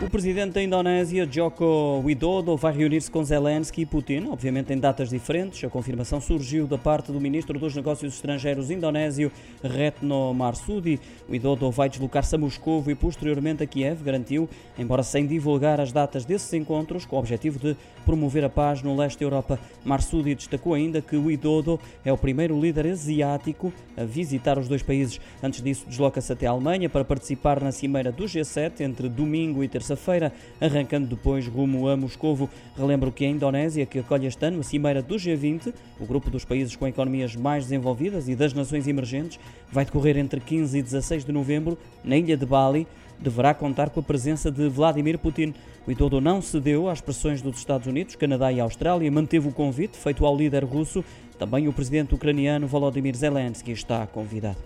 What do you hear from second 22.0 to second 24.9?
é o primeiro líder asiático a visitar os dois